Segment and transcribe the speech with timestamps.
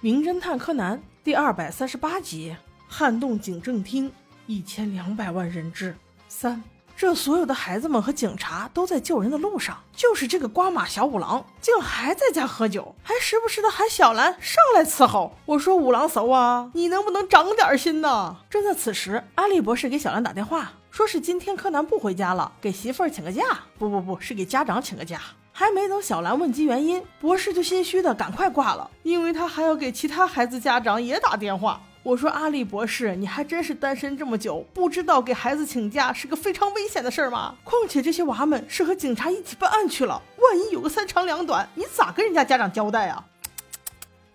[0.00, 2.56] 名侦探柯南第二百三十八集：
[2.86, 4.12] 撼动警政厅
[4.46, 5.96] 一千两百万人质
[6.28, 6.62] 三。
[6.96, 15.36] 这所有的孩子们和警察都在救人的路上，就是这个瓜马小五郎竟还在家喝酒，还时不时的喊小兰上来伺候。
[15.44, 18.36] 我说五郎嫂啊，你能不能长点心呢？
[18.48, 23.42] 正在此时，阿笠博士给小兰打电话，说是今天柯南不回家了，给媳妇儿请个假。
[23.76, 25.20] 不不不是给家长请个假。
[25.58, 31.80] 还没等小兰问及原因，博士就心虚的赶快挂了，因为他还要给其他孩子家长也打电话。
[32.04, 37.56] 我说阿力博士，你还真是单身这么久，不知道给孩子请假是个非常危险的事儿吗？
[37.64, 43.24] 况且这些娃们是和警察一起办案去了，万一有个三长两短，你咋跟人家家长交代啊？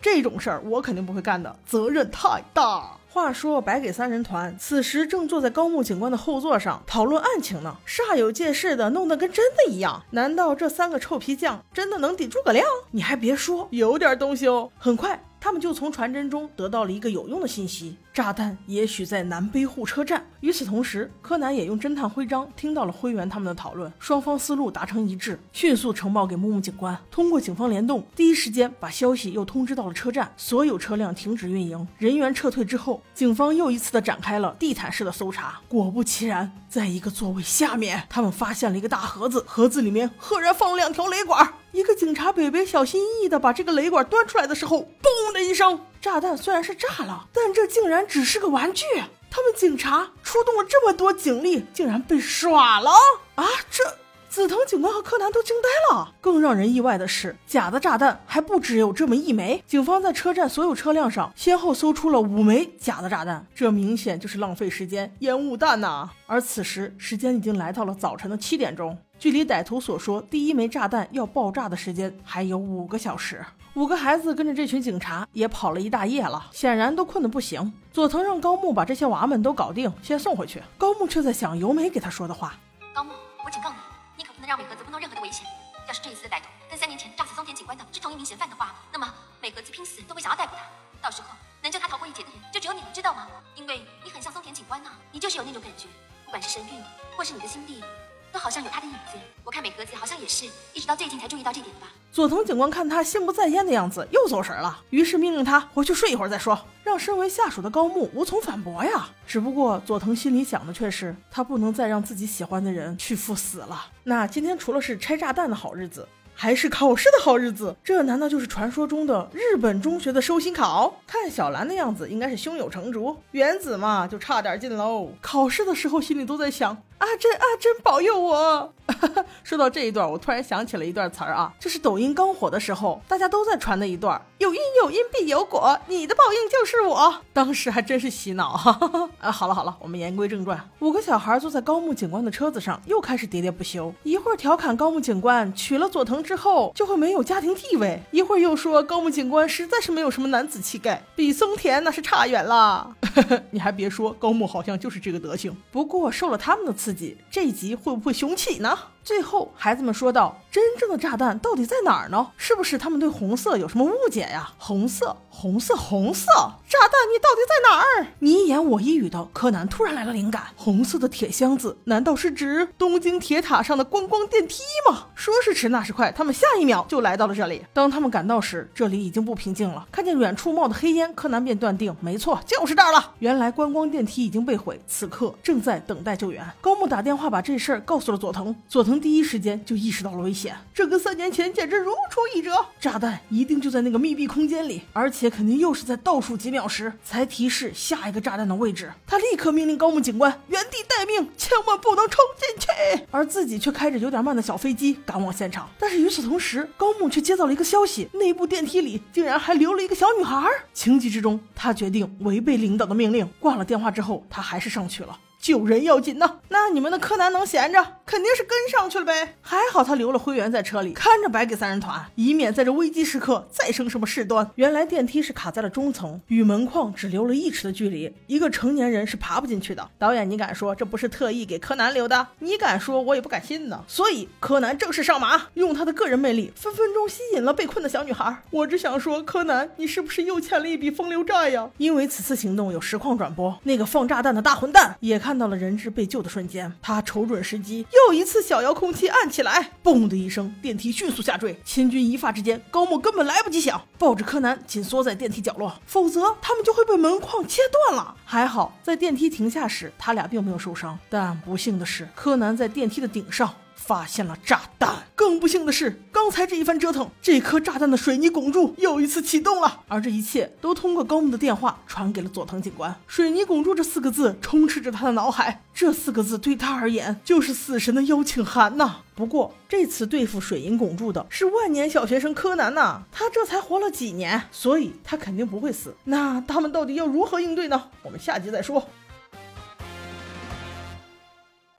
[0.00, 2.96] 这种事儿我肯定不会干的，责任太大。
[3.12, 10.04] 话说，白给三人团此时正坐在高木警官的后座上讨论案情呢，煞有介事的弄得跟真的一样。
[10.10, 12.64] 难道这三个臭皮匠真的能抵诸葛亮？
[12.92, 14.70] 你还别说，有点东西哦。
[14.78, 15.20] 很快。
[15.40, 20.24] 他们就从传真中得到了一个有用的信息：炸弹也许在南北户车站。
[20.40, 26.96] 与此同时，柯南也用侦探徽章听到了灰原他们的讨论，双方思路达成一致，迅速呈报给木木警官。
[27.10, 35.60] 通过警方联动，第一时间把消息又通知到了车站，所有车辆停止运营，人员撤退之后，警方又一次的展开了地毯式的搜查。
[35.68, 41.52] 果不其然，在一个座位下面，他们发现了一个大盒子，盒子里面赫然放了两条雷管。
[41.72, 48.84] 一个警察北北小心翼翼的把这个雷管端出来的时候，嘣的一声，炸弹虽然是炸了，但这竟然只是个玩具。
[49.30, 52.90] 他们警察出动了这么多警力，竟然被耍了
[53.36, 53.44] 啊！
[53.70, 53.84] 这
[54.28, 56.14] 紫藤警官和柯南都惊呆了。
[56.20, 59.62] 更让人意外的是，假的炸弹还不只有这么一枚。
[59.66, 66.08] 警方在车站所有车辆上先后搜出了五枚假的炸弹，这明显就是浪费时间，烟雾弹呐！
[66.26, 68.96] 而此时，时间已经来到了早晨的七点钟。
[69.18, 73.44] 距离歹徒所说第一枚炸弹要爆炸的时间还有五个小时，
[73.74, 77.72] 五个孩子跟着这群警察也跑了一大夜了，显然都困得不行。
[77.92, 80.60] 佐藤让高木把这些娃们都搞定，先送回去。
[80.76, 82.58] 高木却在想由美给他说的话：
[82.92, 83.12] 高木，
[83.44, 83.76] 我警告你，
[84.16, 85.46] 你可不能让美和子碰到任何的危险。
[85.86, 89.08] 要是这一次的歹徒跟三年前炸死松田警官的是同一名嫌犯的话，那么
[89.40, 90.62] 美和子拼死都会想要逮捕他。
[91.00, 91.28] 到时候
[91.62, 93.28] 能救他逃过一劫的人就只有你，知道吗？
[93.54, 95.86] 因为你很像松田警官呢，你就是有那种感觉，
[96.24, 96.82] 不管是神韵，
[97.16, 97.84] 或是你的心地。
[98.32, 101.88] 都好像有他的影子，我看美和子好像也是，一直到最近才注意到这点的吧。
[102.12, 109.08] 佐藤警官看他心不在焉的样子，又走神了，于是命令他回去睡一会儿再说，让身为下属的高木无从反驳呀。
[109.26, 113.86] 只不过佐藤心里想的却是，他不能再让自己喜欢的人去赴死了。
[114.02, 116.06] 那今天除了是拆炸弹的好日子。
[116.32, 120.98] 还是考试的好日子，这难道就是传说中的日本中学的收心考？
[121.06, 123.14] 看小兰的样子，应该是胸有成竹。
[123.32, 125.12] 原子嘛，就差点进喽。
[125.20, 128.72] 考试的时候，心里都在想：阿珍，阿珍保佑我。
[129.42, 137.22] 说到这一段，我突然想起了一段词儿啊，这是抖音刚火的时候，大家都在传的一段：有因有因必有果，你的报应就是我。
[137.32, 139.08] 当时还真是洗脑。
[139.20, 140.68] 啊，好了好了，我们言归正传。
[140.80, 143.94] 五个小孩坐在高木警官的车子上，又开始喋喋不休。
[144.02, 152.94] 一会儿调侃高木警官娶了佐藤之后就会没有家庭地位，一会儿又说高木警官实在是没有什么男子气概，比松田那是差远了。
[153.50, 155.56] 你还别说，高木好像就是这个德行。
[155.70, 158.76] 不过受了他们的刺自己，这一集会不会雄起呢？
[159.02, 162.30] 最后，孩子们说道：“真正的炸弹到底在哪儿呢？
[162.36, 164.52] 是不是他们对红色有什么误解呀？
[164.58, 166.26] 红色，红色，红色，
[166.68, 175.06] 炸弹你到底在哪儿？”你一言我一语的，柯南突然来了灵感：红色的铁箱子，难道是指东京铁塔上的观光电梯吗？
[175.14, 177.64] 说时迟，那时快，他们下一秒就来到了这里。
[177.72, 179.88] 当他们赶到时，这里已经不平静了。
[179.90, 183.14] 看见远处冒的黑烟，柯南便断定，没错，就是这儿了。
[183.20, 186.46] 原来观光电梯已经被毁，此刻正在等待救援。
[186.60, 188.89] 高木打电话把这事儿告诉了佐藤，佐藤。
[188.90, 192.50] 从第一时间就意识到了危险，这跟三年前简直如出一辙。
[192.80, 198.92] 炸弹一定就在那个密闭空间里，而且肯定又是在倒数几秒时才提示下一个炸弹的位置。
[199.06, 205.70] 他立刻命令高木警官原地待命，千万不能冲进去，而自己却开着有点慢的小飞机赶往现场。
[205.78, 210.50] 但是与此同时，高木却接到了一个消息，内部电梯里竟然还留了一个小女孩。
[210.74, 213.30] 情急之中，他决定违背领导的命令。
[213.38, 215.16] 挂了电话之后，他还是上去了。
[215.40, 216.36] 救人要紧呐！
[216.50, 217.82] 那你们的柯南能闲着？
[218.04, 219.36] 肯定是跟上去了呗。
[219.40, 224.50] 还好他留了灰原在车里看着白给三人团，以免在这危机时刻再生什么事端。
[224.56, 229.88] 原来电梯是卡在了中层，与门框只留了一尺的距离，一个成年人是爬不进去的。
[229.98, 232.26] 导演，你敢说这不是特意给柯南留的？
[232.40, 233.82] 你敢说，我也不敢信呢。
[233.88, 238.42] 所以柯南正式上马，用他的个人魅力，分分钟吸引了被困的小女孩。
[238.50, 241.70] 我只想说，柯南，你是不是又欠了一笔风流债呀？
[241.78, 245.29] 因为此次行动有实况转播，那个放炸弹的大混蛋也看。
[245.30, 249.70] 看到了人质被救的瞬间，他瞅准时机，又一次小遥控器按起来！
[249.80, 258.16] 嘣的一声，电梯迅速下坠，千钧一发之间，高木根本来不及想，抱着柯南紧缩在电梯角落，否则他们就会被门框切断了。
[258.24, 260.98] 还好，在电梯停下时，他俩并没有受伤。
[261.08, 263.54] 但不幸的是，柯南在电梯的顶上。
[263.86, 264.94] 发现了炸弹。
[265.14, 269.80] 更不幸的是，刚才这一番折腾，这颗炸弹的水泥拱柱又一次启动了。
[269.88, 272.94] 而这一切都通过高木的电话传给了佐藤警官。
[273.06, 279.00] 水泥拱柱这四个字充斥着他的脑海，这四个字对他而言就是死神的邀请函呐。
[279.14, 285.94] 不过这次对付水银拱柱的是万年小学生柯南呐，他这才活了几年，所以他肯定不会死。
[286.04, 287.84] 那他们到底要如何应对呢？
[288.02, 288.82] 我们下集再说。